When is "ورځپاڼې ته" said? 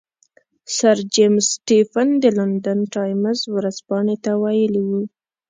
3.55-4.31